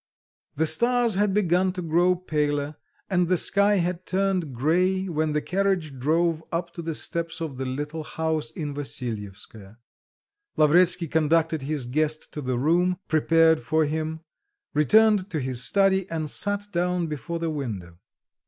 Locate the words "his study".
15.39-16.09